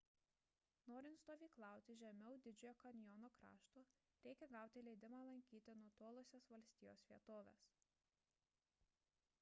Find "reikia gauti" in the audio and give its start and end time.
4.29-4.83